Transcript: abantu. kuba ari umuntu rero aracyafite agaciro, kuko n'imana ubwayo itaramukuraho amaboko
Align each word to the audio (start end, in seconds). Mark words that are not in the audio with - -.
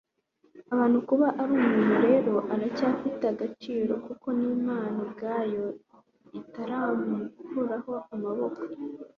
abantu. 0.73 0.97
kuba 1.09 1.27
ari 1.41 1.51
umuntu 1.59 1.93
rero 2.05 2.33
aracyafite 2.53 3.23
agaciro, 3.33 3.93
kuko 4.07 4.27
n'imana 4.39 4.97
ubwayo 5.05 5.65
itaramukuraho 6.39 7.93
amaboko 8.13 8.61